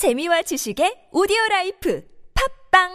[0.00, 2.02] 재미와 지식의 오디오 라이프
[2.72, 2.88] 팟빵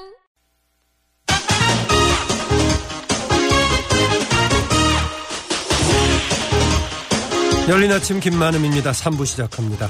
[7.69, 8.89] 열린 아침 김만흠입니다.
[8.89, 9.87] 3부 시작합니다.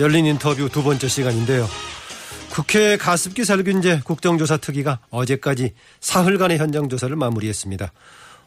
[0.00, 1.68] 열린 인터뷰 두 번째 시간인데요.
[2.50, 7.92] 국회 가습기 살균제 국정조사 특위가 어제까지 사흘간의 현장 조사를 마무리했습니다.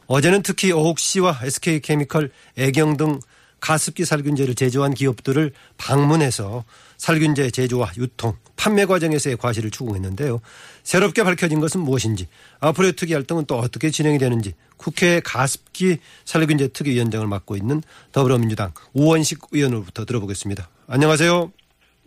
[0.07, 3.21] 어제는 특히 오옥시와 SK케미컬, 애경 등
[3.61, 6.65] 가습기 살균제를 제조한 기업들을 방문해서
[6.97, 10.41] 살균제 제조와 유통, 판매 과정에서의 과실을 추궁했는데요.
[10.83, 12.27] 새롭게 밝혀진 것은 무엇인지,
[12.59, 19.39] 앞으로의 특위 활동은 또 어떻게 진행이 되는지 국회 가습기 살균제 특위위원장을 맡고 있는 더불어민주당 우원식
[19.51, 20.69] 의원으로부터 들어보겠습니다.
[20.87, 21.51] 안녕하세요.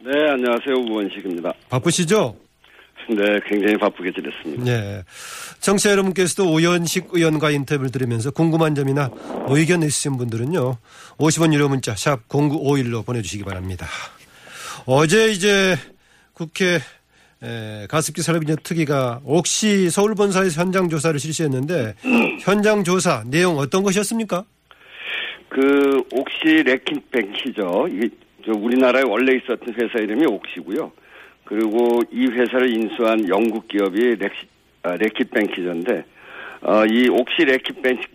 [0.05, 0.75] 네, 안녕하세요.
[0.91, 1.53] 우원식입니다.
[1.69, 2.37] 바쁘시죠?
[3.11, 4.65] 네, 굉장히 바쁘게 지냈습니다.
[4.65, 5.03] 네.
[5.61, 9.11] 청취자 여러분께서도 우원식 의원과 인터뷰를 들으면서 궁금한 점이나
[9.49, 10.77] 의견 있으신 분들은요.
[11.17, 13.87] 50원 유료 문자 샵 0951로 보내주시기 바랍니다.
[14.91, 15.75] 어제 이제
[16.33, 16.79] 국회
[17.91, 21.93] 가습기 살균제 특위가 옥시 서울 본사에서 현장 조사를 실시했는데
[22.41, 24.47] 현장 조사 내용 어떤 것이었습니까?
[25.51, 27.89] 그 옥시 레킨뱅키죠.
[27.93, 28.09] 이게
[28.47, 30.91] 우리나라에 원래 있었던 회사 이름이 옥시고요.
[31.45, 34.47] 그리고 이 회사를 인수한 영국 기업이 렉시,
[34.85, 34.97] 아,
[36.63, 38.07] 어, 이 옥시 레킷뱅키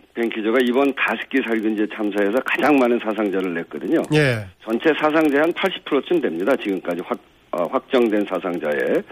[0.44, 4.00] 저가 이번 가습기 살균제 참사에서 가장 많은 사상자를 냈거든요.
[4.14, 4.46] 예.
[4.62, 6.54] 전체 사상자 한 80%쯤 됩니다.
[6.56, 7.18] 지금까지 확
[7.50, 9.02] 어, 확정된 사상자에.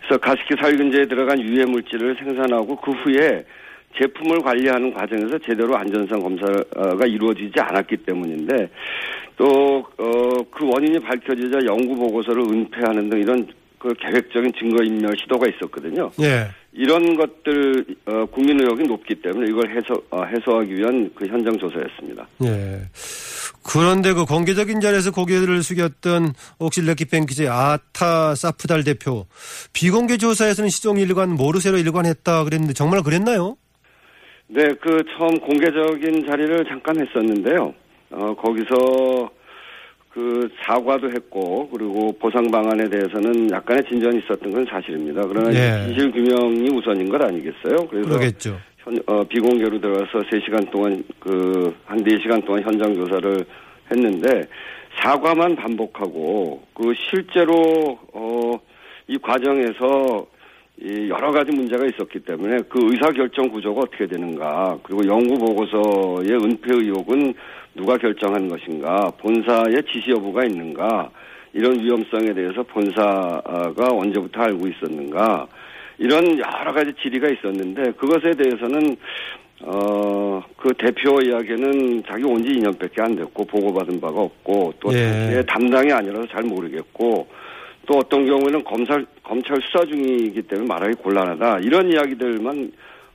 [0.00, 3.44] 그래서 가습기 살균제에 들어간 유해 물질을 생산하고 그 후에
[3.98, 8.68] 제품을 관리하는 과정에서 제대로 안전성 검사가 이루어지지 않았기 때문인데
[9.36, 13.46] 또어그 원인이 밝혀지자 연구 보고서를 은폐하는 등 이런
[13.78, 16.10] 그 계획적인 증거 인멸 시도가 있었거든요.
[16.20, 16.48] 예.
[16.76, 22.28] 이런 것들 어, 국민 의혹이 높기 때문에 이걸 해소 어, 해소하기 위한 그 현장 조사였습니다.
[22.44, 22.82] 예.
[23.64, 29.26] 그런데 그 공개적인 자리에서 고개를 숙였던 옥실레키뱅키제 아타 사프달 대표
[29.72, 33.56] 비공개 조사에서는 시종 일관 모르쇠로 일관했다 그랬는데 정말 그랬나요?
[34.48, 37.74] 네, 그 처음 공개적인 자리를 잠깐 했었는데요.
[38.10, 39.30] 어, 거기서
[40.16, 45.20] 그 사과도 했고 그리고 보상 방안에 대해서는 약간의 진전이 있었던 건 사실입니다.
[45.28, 45.84] 그러나 예.
[45.84, 47.86] 진실 규명이 우선인 것 아니겠어요?
[47.90, 48.58] 그래서 그러겠죠.
[48.78, 53.44] 현, 어, 비공개로 들어가서 3시간 동안 그 한 4시간 동안 현장 조사를
[53.90, 54.42] 했는데
[55.02, 58.52] 사과만 반복하고 그 실제로 어,
[59.08, 60.26] 이 과정에서
[60.78, 66.74] 이 여러 가지 문제가 있었기 때문에 그 의사결정 구조가 어떻게 되는가 그리고 연구 보고서의 은폐
[66.74, 67.32] 의혹은
[67.74, 71.10] 누가 결정한 것인가 본사의 지시 여부가 있는가
[71.54, 75.46] 이런 위험성에 대해서 본사가 언제부터 알고 있었는가
[75.98, 78.96] 이런 여러 가지 질의가 있었는데 그것에 대해서는
[79.62, 85.42] 어, 그 대표 이야기는 자기 온 지 2년밖에 안 됐고 보고받은 바가 없고 또 예.
[85.48, 87.26] 담당이 아니라서 잘 모르겠고
[87.86, 92.72] 또 어떤 경우에는 검사 검찰 수사 중이기 때문에 말하기 곤란하다 이런 이야기들만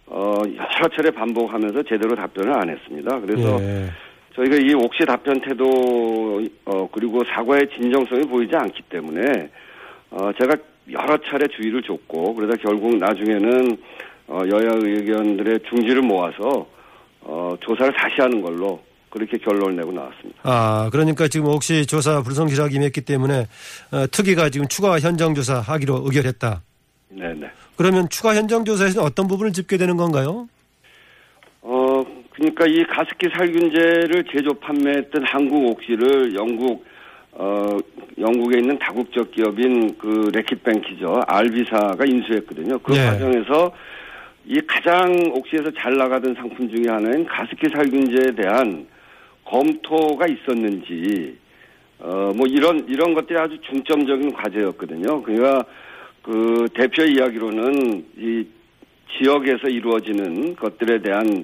[0.07, 3.19] 어 여러 차례 반복하면서 제대로 답변을 안 했습니다.
[3.19, 3.89] 그래서 예.
[4.35, 9.49] 저희가 이 옥시 답변 태도 어 그리고 사과의 진정성이 보이지 않기 때문에
[10.09, 10.55] 어 제가
[10.91, 13.77] 여러 차례 주의를 줬고 그러다 결국 나중에는
[14.27, 16.65] 어 여야 의견들의 중지를 모아서
[17.21, 20.39] 어 조사를 다시 하는 걸로 그렇게 결론을 내고 나왔습니다.
[20.43, 23.45] 아, 그러니까 지금 혹시 조사 불성실하게 임했기 때문에
[23.91, 26.61] 어, 특위가 지금 추가 현장 조사하기로 의결했다.
[27.09, 27.51] 네네.
[27.75, 30.47] 그러면 추가 현장 조사에서는 어떤 부분을 짚게 되는 건가요?
[31.61, 36.85] 어, 그러니까 이 가습기 살균제를 제조 판매했던 한국 옥시를 영국,
[37.33, 37.77] 어,
[38.17, 41.21] 영국에 있는 다국적 기업인 그 레킷뱅키죠.
[41.27, 42.79] 알비사가 인수했거든요.
[42.79, 43.05] 그 네.
[43.05, 43.73] 과정에서
[44.45, 48.87] 이 가장 옥시에서 잘 나가던 상품 중에 하나인 가습기 살균제에 대한
[49.51, 51.37] 검토가 있었는지,
[51.99, 55.21] 어, 뭐 이런, 이런 것들이 아주 중점적인 과제였거든요.
[55.21, 55.65] 그러니까
[56.21, 58.47] 그 대표 이야기로는 이
[59.17, 61.43] 지역에서 이루어지는 것들에 대한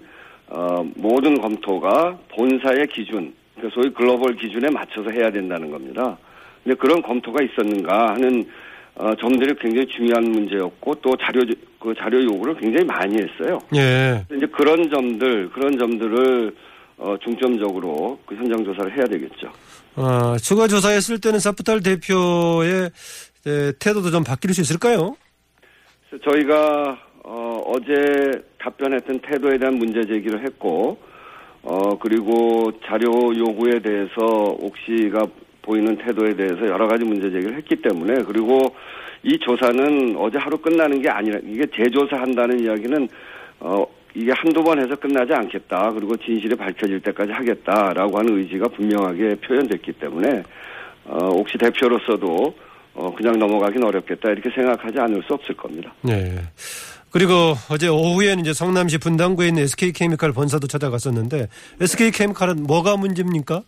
[0.49, 6.17] 어, 모든 검토가 본사의 기준, 그 소위 글로벌 기준에 맞춰서 해야 된다는 겁니다.
[6.63, 8.47] 근데 그런 검토가 있었는가 하는
[8.95, 11.41] 어, 점들이 굉장히 중요한 문제였고 또 자료
[11.79, 13.59] 그 자료 요구를 굉장히 많이 했어요.
[13.75, 14.23] 예.
[14.33, 16.55] 이제 그런 점들 그런 점들을
[16.97, 19.51] 어, 중점적으로 그 현장 조사를 해야 되겠죠.
[19.95, 22.89] 어, 추가 조사했을 때는 사프탈 대표의
[23.45, 25.15] 에, 태도도 좀 바뀔 수 있을까요?
[26.23, 30.97] 저희가 어, 어제 답변했던 태도에 대한 문제 제기를 했고
[31.63, 34.23] 어, 그리고 자료 요구에 대해서
[34.59, 35.25] 옥시가
[35.61, 38.59] 보이는 태도에 대해서 여러 가지 문제 제기를 했기 때문에 그리고
[39.23, 43.09] 이 조사는 어제 하루 끝나는 게 아니라 이게 재조사 한다는 이야기는
[43.59, 43.85] 어,
[44.17, 45.91] 이게 한두 번 해서 끝나지 않겠다.
[45.91, 50.41] 그리고 진실이 밝혀질 때까지 하겠다라고 하는 의지가 분명하게 표현됐기 때문에
[51.05, 52.55] 어, 옥시 대표로서도
[52.95, 55.93] 어, 그냥 넘어가긴 어렵겠다 이렇게 생각하지 않을 수 없을 겁니다.
[56.01, 56.35] 네.
[57.11, 61.47] 그리고 어제 오후에는 이제 성남시 분당구에 있는 SK케미칼 본사도 찾아갔었는데
[61.79, 63.61] SK케미칼은 뭐가 문제입니까?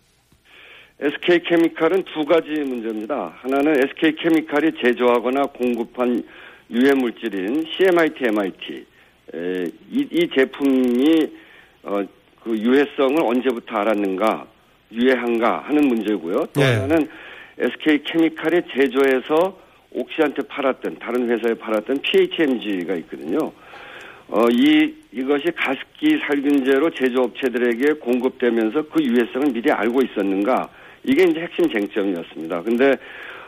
[0.98, 3.34] SK케미칼은 두 가지 문제입니다.
[3.40, 6.24] 하나는 SK케미칼이 제조하거나 공급한
[6.72, 8.90] 유해 물질인 CMIT, MIT
[9.34, 11.32] 에, 이, 이 제품이
[11.82, 12.02] 어,
[12.42, 14.46] 그 유해성을 언제부터 알았는가,
[14.92, 16.46] 유해한가 하는 문제고요.
[16.52, 16.74] 또 네.
[16.74, 17.08] 하나는
[17.58, 19.58] SK케미칼이 제조해서
[19.92, 23.52] 옥시한테 팔았던 다른 회사에 팔았던 PHMG가 있거든요.
[24.28, 30.68] 어, 이, 이것이 가습기 살균제로 제조업체들에게 공급되면서 그 유해성을 미리 알고 있었는가.
[31.02, 32.62] 이게 이제 핵심 쟁점이었습니다.
[32.62, 32.92] 근데,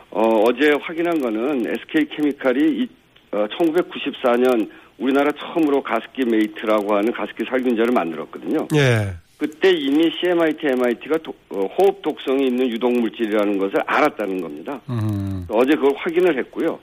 [0.09, 2.87] 어, 어제 확인한 거는 SK케미칼이 이,
[3.31, 8.67] 어, 1994년 우리나라 처음으로 가습기 메이트라고 하는 가습기 살균제를 만들었거든요.
[8.75, 9.13] 예.
[9.37, 11.17] 그때 이미 CMIT, MIT가
[11.49, 14.79] 어, 호흡 독성이 있는 유독 물질이라는 것을 알았다는 겁니다.
[14.89, 15.45] 음.
[15.49, 16.79] 어제 그걸 확인을 했고요.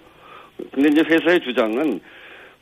[0.73, 2.01] 근데 이제 회사의 주장은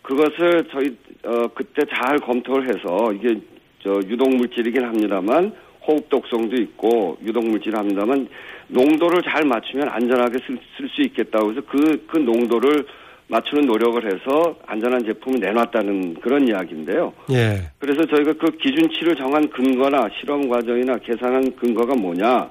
[0.03, 3.41] 그것을 저희 어 그때 잘 검토를 해서 이게
[3.83, 5.53] 저 유독 물질이긴 합니다만
[5.87, 8.29] 호흡 독성도 있고 유독 물질 합니다만
[8.69, 10.39] 농도를 잘 맞추면 안전하게
[10.77, 12.85] 쓸수 있겠다고 해서 그 그 농도를
[13.29, 17.13] 맞추는 노력을 해서 안전한 제품을 내놨다는 그런 이야기인데요.
[17.33, 17.61] 예.
[17.79, 22.51] 그래서 저희가 그 기준치를 정한 근거나 실험 과정이나 계산한 근거가 뭐냐,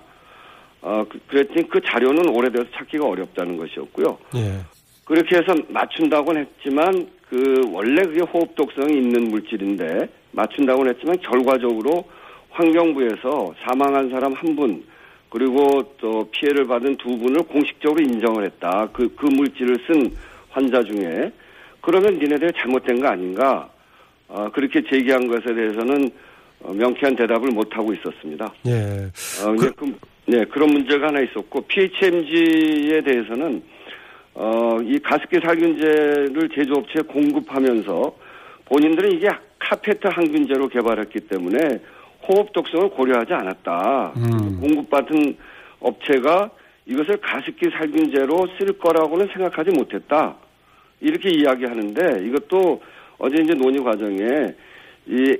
[0.81, 4.17] 어, 그- 그랬더니 그 자료는 오래돼서 찾기가 어렵다는 것이었고요.
[4.35, 4.59] 예.
[5.05, 12.05] 그렇게 해서 맞춘다고는 했지만 그 원래 그게 호흡 독성이 있는 물질인데 맞춘다고는 했지만 결과적으로
[12.51, 14.83] 환경부에서 사망한 사람 한 분
[15.29, 18.87] 그리고 또 피해를 받은 두 분을 공식적으로 인정을 했다.
[18.93, 20.15] 그, 그 물질을 쓴
[20.57, 21.31] 환자 중에
[21.81, 23.69] 그러면 니네들 잘못된 거 아닌가?
[24.27, 26.09] 어, 그렇게 제기한 것에 대해서는
[26.61, 28.51] 어, 명쾌한 대답을 못 하고 있었습니다.
[28.65, 29.11] 예.
[29.45, 29.95] 어, 이제 그,
[30.25, 33.61] 네, 그런 문제가 하나 있었고, PHMG에 대해서는,
[34.33, 38.15] 어, 이 가습기 살균제를 제조업체에 공급하면서
[38.65, 41.79] 본인들은 이게 카페트 항균제로 개발했기 때문에
[42.27, 44.13] 호흡 독성을 고려하지 않았다.
[44.17, 44.59] 음.
[44.59, 45.37] 공급받은
[45.79, 46.49] 업체가
[46.87, 50.35] 이것을 가습기 살균제로 쓸 거라고는 생각하지 못했다.
[50.99, 52.81] 이렇게 이야기하는데 이것도
[53.17, 54.53] 어제 이제 논의 과정에
[55.07, 55.37] 이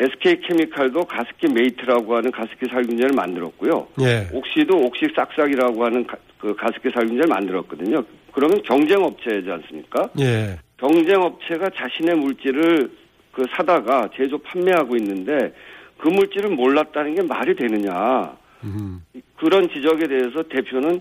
[0.00, 3.88] SK 케미칼도 가습기 메이트라고 하는 가습기 살균제를 만들었고요.
[4.00, 4.28] 예.
[4.32, 8.02] 옥시도 옥시 싹싹이라고 하는 가, 그 가습기 살균제를 만들었거든요.
[8.32, 10.08] 그러면 경쟁 업체이지 않습니까?
[10.20, 10.58] 예.
[10.78, 12.90] 경쟁 업체가 자신의 물질을
[13.30, 15.54] 그 사다가 제조 판매하고 있는데
[15.98, 18.36] 그 물질을 몰랐다는 게 말이 되느냐.
[18.64, 19.04] 음.
[19.36, 21.00] 그런 지적에 대해서 대표는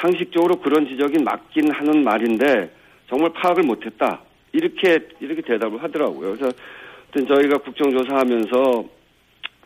[0.00, 2.70] 상식적으로 그런 지적이 맞긴 하는 말인데
[3.12, 4.22] 정말 파악을 못했다.
[4.52, 6.34] 이렇게 이렇게 대답을 하더라고요.
[6.34, 6.50] 그래서
[7.12, 8.84] 저희가 국정조사하면서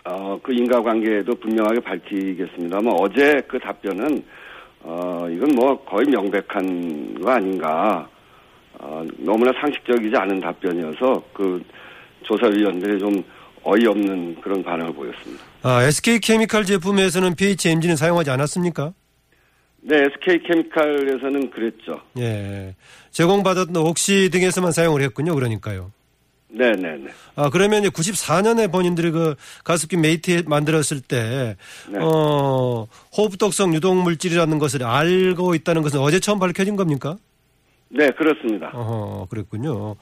[0.05, 4.25] 어, 그 인과관계도 분명하게 밝히겠습니다만 어제 그 답변은
[4.81, 8.09] 어, 이건 뭐 거의 명백한 거 아닌가.
[8.79, 11.63] 어, 너무나 상식적이지 않은 답변이어서 그
[12.25, 13.23] 조사위원들이 좀
[13.63, 15.45] 어이없는 그런 반응을 보였습니다.
[15.63, 18.93] 아, SK 케미칼 제품에서는 PHMG는 사용하지 않았습니까?
[19.89, 22.01] 네, SK 케미칼에서는 그랬죠.
[22.19, 22.75] 예.
[23.13, 25.33] 제공받았던 옥시 등에서만 사용을 했군요.
[25.35, 25.93] 그러니까요.
[26.49, 27.09] 네, 네, 네.
[27.37, 31.57] 아, 그러면 이제 94년에 본인들이 그 가습기 메이트 만들었을 때,
[31.89, 31.99] 네.
[32.01, 37.17] 어, 호흡독성 유독 물질이라는 것을 알고 있다는 것은 어제 처음 밝혀진 겁니까?
[37.97, 38.71] 네, 그렇습니다.
[38.75, 39.97] 어, 그랬군요.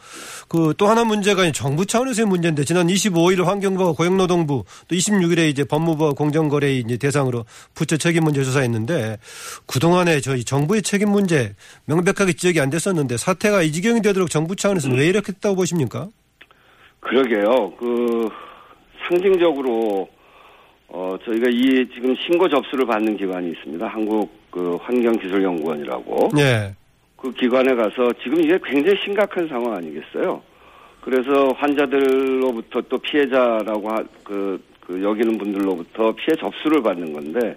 [0.49, 6.13] 그 또 하나 문제가 정부 차원에서의 문제인데 지난 25일 환경부와 고용노동부 또 26일에 이제 법무부와
[6.13, 9.19] 공정거래 이제 대상으로 부처 책임 문제 조사했는데
[9.67, 11.55] 그동안에 저희 정부의 책임 문제
[11.87, 16.09] 명백하게 지적이 안 됐었는데 사태가 이 지경이 되도록 정부 차원에서는 왜 이렇게 했다고 보십니까?
[17.01, 17.73] 그러게요.
[17.79, 18.29] 그
[19.09, 20.09] 상징적으로
[20.89, 23.87] 어 저희가 이 지금 신고 접수를 받는 기관이 있습니다.
[23.87, 26.31] 한국 그 환경기술연구원이라고.
[26.39, 26.75] 예.
[27.25, 30.43] 그 기관에 가서 지금 이게 굉장히 심각한 상황 아니겠어요?
[31.01, 37.57] 그래서 환자들로부터 또 피해자라고 하, 그, 그 여기는 분들로부터 피해 접수를 받는 건데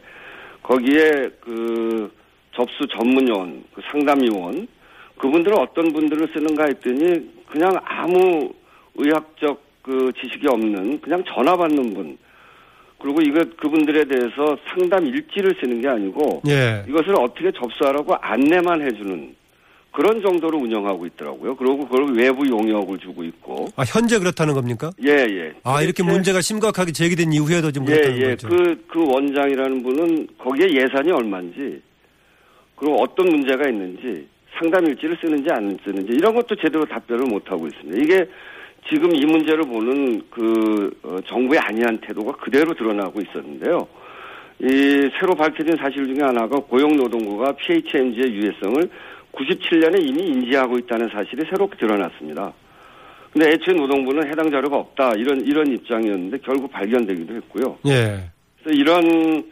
[0.63, 2.09] 거기에 그
[2.53, 4.69] 접수 전문 요원, 그 상담 요원
[5.17, 8.53] 그분들은 어떤 분들을 쓰는가 했더니 그냥 아무
[8.95, 12.17] 의학적 그 지식이 없는 그냥 전화 받는 분
[12.99, 16.85] 그리고 이거 그분들에 대해서 상담 일지를 쓰는 게 아니고 예.
[16.87, 19.35] 이것을 어떻게 접수하라고 안내만 해주는
[19.97, 21.55] 그런 정도로 운영하고 있더라고요.
[21.55, 23.65] 그리고 그걸 외부 용역을 주고 있고.
[23.75, 24.91] 아, 현재 그렇다는 겁니까?
[25.03, 25.53] 예, 예.
[25.63, 28.25] 아, 이렇게 문제가 심각하게 제기된 이후에도 지금 예, 그렇다는 예.
[28.35, 28.47] 거죠.
[28.47, 31.81] 그, 그 원장이라는 분은 거기에 예산이 얼마인지,
[32.75, 34.27] 그리고 어떤 문제가 있는지,
[34.59, 37.97] 상담 일지를 쓰는지 안 쓰는지, 이런 것도 제대로 답변을 못하고 있습니다.
[37.99, 38.29] 이게
[38.87, 43.87] 지금 이 문제를 보는 그, 어, 정부의 안이한 태도가 그대로 드러나고 있었는데요.
[44.59, 48.89] 이 새로 밝혀진 사실 중에 하나가 고용노동부가 PHMG의 유해성을
[49.33, 52.53] 97년에 이미 인지하고 있다는 사실이 새롭게 드러났습니다.
[53.31, 57.77] 근데 애초에 노동부는 해당 자료가 없다 이런 이런 입장이었는데 결국 발견되기도 했고요.
[57.87, 58.29] 예.
[58.63, 59.43] 그래서 이런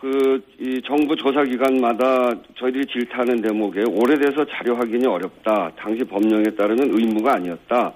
[0.00, 5.70] 그 이 정부 조사 기관마다 저희들이 질타하는 대목에 오래돼서 자료 확인이 어렵다.
[5.76, 7.92] 당시 법령에 따르면 의무가 아니었다.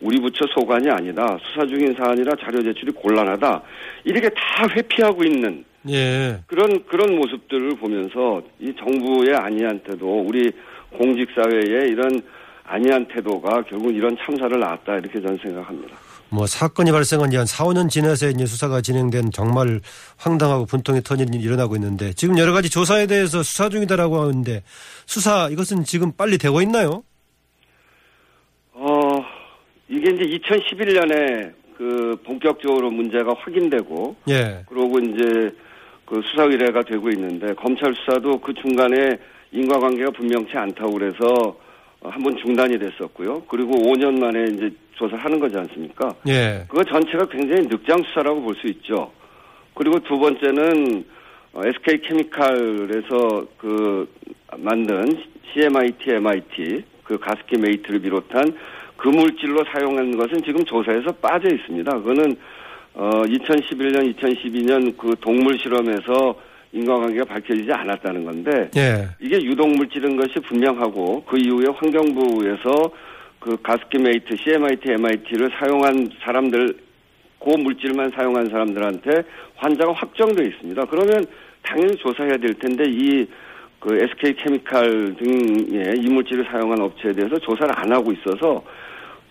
[0.00, 1.38] 우리 부처 소관이 아니다.
[1.42, 3.62] 수사 중인 사안이라 자료 제출이 곤란하다.
[4.04, 6.40] 이렇게 다 회피하고 있는 예.
[6.46, 10.50] 그런 그런 모습들을 보면서 이 정부의 안이한 태도, 우리
[10.96, 12.22] 공직 사회의 이런
[12.64, 15.96] 안이한 태도가 결국 이런 참사를 낳았다 이렇게 저는 생각합니다.
[16.30, 19.80] 뭐 사건이 발생한 지 한 4, 5년 지나서 이제 수사가 진행된 정말
[20.16, 24.62] 황당하고 분통의 터널이 일어나고 있는데 지금 여러 가지 조사에 대해서 수사 중이다라고 하는데
[25.06, 27.04] 수사 이것은 지금 빨리 되고 있나요?
[28.72, 28.88] 어
[29.88, 34.64] 이게 이제 2011년에 그 본격적으로 문제가 확인되고 예.
[34.68, 35.54] 그러고 이제
[36.06, 39.18] 그 수사 의뢰가 되고 있는데 검찰 수사도 그 중간에
[39.52, 41.56] 인과관계가 분명치 않다고 그래서
[42.06, 43.44] 한 번 중단이 됐었고요.
[43.48, 46.14] 그리고 5년 만에 이제 조사를 하는 거지 않습니까?
[46.28, 46.64] 예.
[46.68, 49.10] 그거 전체가 굉장히 늑장 수사라고 볼 수 있죠.
[49.74, 51.04] 그리고 두 번째는
[51.56, 54.06] SK 케미칼에서 그
[54.58, 55.06] 만든
[55.52, 58.54] CMIT, MIT 그 가습기 메이트를 비롯한
[58.98, 61.90] 그 물질로 사용한 것은 지금 조사에서 빠져 있습니다.
[61.98, 62.36] 그거는
[62.94, 66.40] 어 2011년, 2012년 그 동물 실험에서
[66.72, 69.08] 인과관계가 밝혀지지 않았다는 건데 예.
[69.20, 72.90] 이게 유독물질인 것이 분명하고 그 이후에 환경부에서
[73.40, 76.76] 그 가습기 메이트, CMIT, MIT를 사용한 사람들,
[77.38, 79.22] 그 물질만 사용한 사람들한테
[79.56, 80.84] 환자가 확정돼 있습니다.
[80.86, 81.24] 그러면
[81.62, 83.26] 당연히 조사해야 될 텐데 이
[83.84, 88.64] 그 SK 케미칼 등의 이물질을 사용한 업체에 대해서 조사를 안 하고 있어서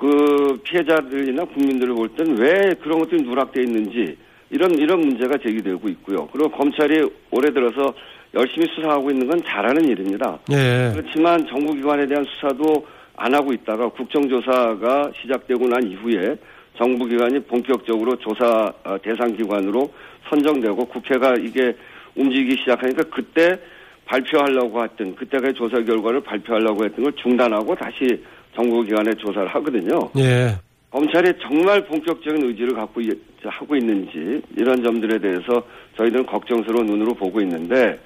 [0.03, 4.17] 그 피해자들이나 국민들을 볼 때는 왜 그런 것들이 누락돼 있는지
[4.49, 6.27] 이런 이런 문제가 제기되고 있고요.
[6.33, 7.93] 그리고 검찰이 올해 들어서
[8.33, 10.39] 열심히 수사하고 있는 건 잘하는 일입니다.
[10.51, 10.91] 예.
[10.93, 16.35] 그렇지만 정부기관에 대한 수사도 안 하고 있다가 국정조사가 시작되고 난 이후에
[16.77, 19.89] 정부기관이 본격적으로 조사 어, 대상 기관으로
[20.27, 21.77] 선정되고 국회가 이게
[22.15, 23.57] 움직이기 시작하니까 그때
[24.03, 28.21] 발표하려고 했던 그때까지 조사 결과를 발표하려고 했던 걸 중단하고 다시
[28.55, 30.09] 정부기관에 조사를 하거든요.
[30.17, 30.55] 예.
[30.91, 33.09] 검찰이 정말 본격적인 의지를 갖고 이-
[33.43, 35.63] 하고 있는지 이런 점들에 대해서
[35.97, 37.99] 저희들은 걱정스러운 눈으로 보고 있는데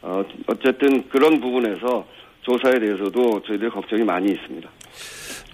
[0.00, 2.06] 어, 어쨌든 그런 부분에서
[2.42, 4.68] 조사에 대해서도 저희들 걱정이 많이 있습니다.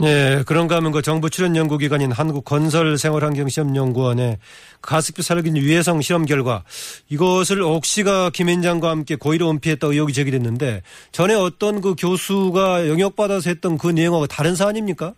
[0.02, 4.38] 예, 그런가 하면 그 정부 출연 연구기관인 한국건설생활환경시험연구원의
[4.82, 6.64] 가습기 살균 유해성 실험 결과
[7.08, 10.82] 이것을 옥시가 김앤장과 함께 고의로 은폐했다고 의혹이 제기됐는데
[11.12, 15.14] 전에 어떤 그 교수가 영역받아서 했던 그 내용하고 다른 사안입니까?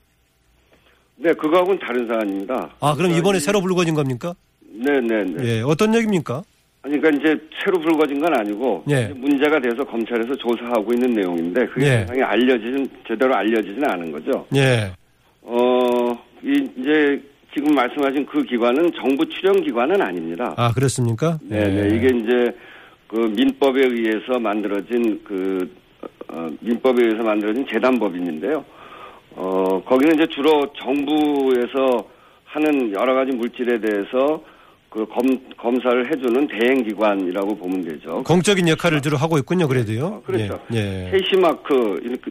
[1.17, 2.75] 네, 그거하고는 다른 사안입니다.
[2.81, 4.35] 아, 그럼 이번에 그러니까 새로 불거진 겁니까?
[4.61, 5.45] 네, 네, 네.
[5.45, 6.43] 예, 어떤 얘기입니까?
[6.87, 9.09] 그러니까 이제 새로 불거진 건 아니고 예.
[9.09, 11.91] 문제가 돼서 검찰에서 조사하고 있는 내용인데 그게 예.
[12.01, 14.47] 세상에 알려지진 제대로 알려지지는 않은 거죠.
[14.55, 14.93] 예,
[15.43, 16.13] 어,
[16.43, 17.21] 이, 이제
[17.55, 20.55] 지금 말씀하신 그 기관은 정부 출연 기관은 아닙니다.
[20.57, 21.39] 아, 그렇습니까?
[21.43, 21.97] 네, 네.
[21.97, 22.57] 이게 이제
[23.09, 25.71] 그 민법에 의해서 만들어진 그
[26.29, 28.65] 어, 민법에 의해서 만들어진 재단법인인데요.
[29.37, 32.09] 어, 거기는 이제 주로 정부에서
[32.45, 34.43] 하는 여러 가지 물질에 대해서
[34.97, 35.27] 그 검,
[35.59, 38.23] 검사를 해주는 대행기관이라고 보면 되죠.
[38.25, 40.07] 공적인 역할을 주로 하고 있군요, 그래도요.
[40.07, 40.59] 어, 그렇죠.
[40.73, 40.79] 예.
[40.79, 41.11] 예.
[41.11, 42.31] KC마크, 이렇게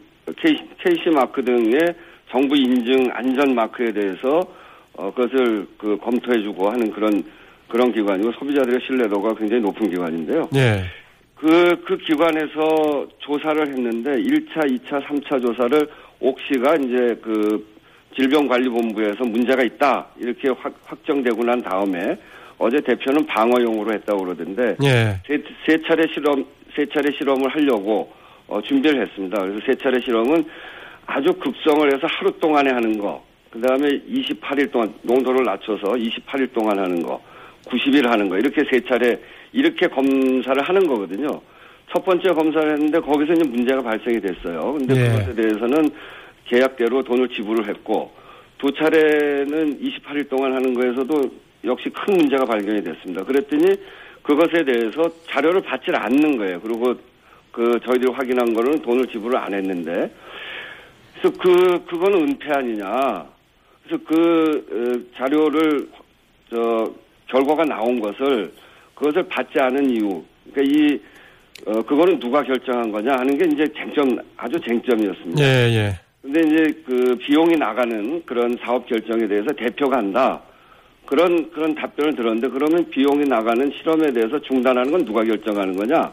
[0.83, 1.93] KC마크 등의
[2.31, 4.39] 정부 인증 안전 마크에 대해서
[4.93, 7.23] 어, 그것을 그 검토해주고 하는 그런
[7.67, 10.49] 그런 기관이고 소비자들의 신뢰도가 굉장히 높은 기관인데요.
[10.55, 10.85] 예.
[11.35, 15.87] 그, 그 기관에서 조사를 했는데 1차, 2차, 3차 조사를
[16.19, 17.63] 옥시가 이제 그
[18.15, 22.17] 질병관리본부에서 문제가 있다 이렇게 확, 확정되고 난 다음에
[22.57, 25.19] 어제 대표는 방어용으로 했다고 그러던데 예.
[25.27, 26.45] 세, 세 차례 실험
[26.75, 28.11] 세 차례 실험을 하려고
[28.47, 29.39] 어, 준비를 했습니다.
[29.39, 30.45] 그래서 세 차례 실험은
[31.05, 36.79] 아주 급성을 해서 하루 동안에 하는 거, 그 다음에 28일 동안 농도를 낮춰서 28일 동안
[36.79, 37.21] 하는 거,
[37.65, 39.19] 90일 하는 거 이렇게 세 차례
[39.53, 41.41] 이렇게 검사를 하는 거거든요.
[41.93, 44.73] 첫 번째 검사를 했는데 거기서 이제 문제가 발생이 됐어요.
[44.73, 45.09] 근데 예.
[45.09, 45.89] 그것에 대해서는
[46.45, 48.11] 계약대로 돈을 지불을 했고
[48.57, 53.23] 두 차례는 28일 동안 하는 거에서도 역시 큰 문제가 발견이 됐습니다.
[53.23, 53.75] 그랬더니
[54.21, 56.59] 그것에 대해서 자료를 받질 않는 거예요.
[56.61, 56.95] 그리고
[57.51, 60.11] 그 저희들이 확인한 거는 돈을 지불을 안 했는데
[61.19, 63.25] 그래서 그 그거는 은폐 아니냐.
[63.83, 65.87] 그래서 그 어, 자료를
[66.49, 66.91] 저
[67.27, 68.51] 결과가 나온 것을
[68.95, 70.23] 그것을 받지 않은 이유.
[70.51, 70.99] 그러니까 이
[71.65, 75.41] 어, 그거는 누가 결정한 거냐 하는 게 이제 쟁점 아주 쟁점이었습니다.
[75.41, 75.99] 예, 예.
[76.21, 80.41] 근데 이제 그 비용이 나가는 그런 사업 결정에 대해서 대표가 한다.
[81.05, 86.11] 그런 그런 답변을 들었는데 그러면 비용이 나가는 실험에 대해서 중단하는 건 누가 결정하는 거냐?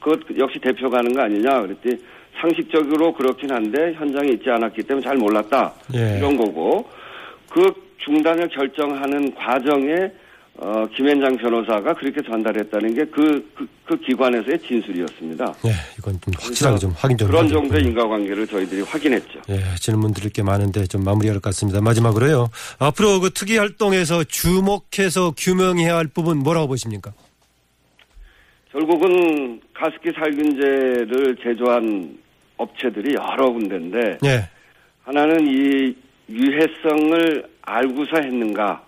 [0.00, 1.62] 그것 역시 대표가 하는 거 아니냐?
[1.62, 1.96] 그랬더니
[2.40, 5.72] 상식적으로 그렇긴 한데 현장에 있지 않았기 때문에 잘 몰랐다.
[5.94, 6.18] 예.
[6.18, 6.88] 이런 거고
[7.50, 10.12] 그 중단을 결정하는 과정에
[10.60, 15.54] 어, 김현장 변호사가 그렇게 전달했다는 게그 그, 그 기관에서의 진술이었습니다.
[15.66, 17.90] 예, 이건 좀 확실하게 좀 확인 좀 그런 정도의 되겠군요.
[17.90, 19.40] 인과관계를 저희들이 확인했죠.
[19.50, 21.80] 예, 질문 드릴 게 많은데 좀 마무리할 것 같습니다.
[21.80, 22.50] 마지막으로요.
[22.80, 27.12] 앞으로 그 특이 활동에서 주목해서 규명해야 할 부분 뭐라고 보십니까?
[28.72, 32.18] 결국은 가습기 살균제를 제조한
[32.56, 34.48] 업체들이 여러 군데인데 예,
[35.04, 35.94] 하나는 이
[36.28, 38.82] 유해성을 알고서 했는가,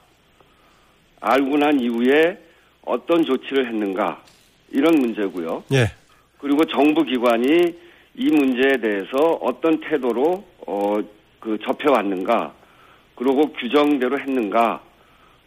[1.21, 2.39] 알고 난 이후에
[2.83, 4.23] 어떤 조치를 했는가
[4.71, 5.65] 이런 문제고요.
[5.73, 5.87] 예,
[6.39, 7.75] 그리고 정부 기관이
[8.17, 12.53] 이 문제에 대해서 어떤 태도로 어 그 접해 왔는가,
[13.17, 14.83] 그리고 규정대로 했는가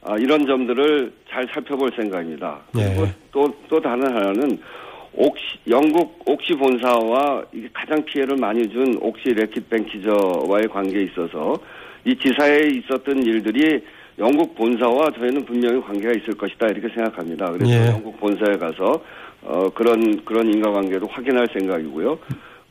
[0.05, 2.59] 아, 이런 점들을 잘 살펴볼 생각입니다.
[2.73, 3.15] 그리고 네.
[3.31, 4.59] 또또 다른 하나는
[5.13, 11.55] 옥시, 영국 옥시 본사와 이게 가장 피해를 많이 준 옥시 레킷 뱅키저와의 관계에 있어서
[12.03, 13.81] 이 지사에 있었던 일들이
[14.19, 17.51] 영국 본사와 저희는 분명히 관계가 있을 것이다 이렇게 생각합니다.
[17.51, 17.87] 그래서 예.
[17.87, 19.03] 영국 본사에 가서
[19.41, 22.17] 어, 그런 그런 인과관계도 확인할 생각이고요.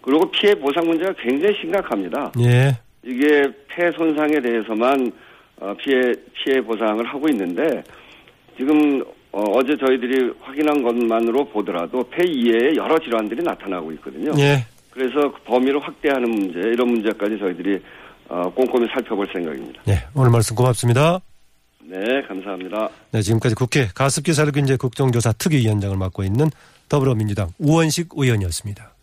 [0.01, 2.33] 그리고 피해 보상 문제가 굉장히 심각합니다.
[2.41, 5.13] 예, 이게 폐 손상에 대해서만
[5.61, 7.83] 어, 피해 피해 보상을 하고 있는데
[8.57, 14.33] 지금 어, 제 저희들이 확인한 것만으로 보더라도 폐 이외에 여러 질환들이 나타나고 있거든요.
[14.39, 14.65] 예.
[14.91, 17.81] 그래서 그 범위를 확대하는 문제 이런 문제까지 저희들이
[18.29, 19.83] 어, 꼼꼼히 살펴볼 생각입니다.
[19.89, 21.21] 예, 오늘 말씀 고맙습니다.
[21.93, 22.89] 네, 감사합니다.
[23.11, 26.49] 네, 지금까지 국회 가습기 살균제 국정조사 특위위원장을 맡고 있는
[26.89, 28.95] 더불어민주당 우원식 의원이었습니다.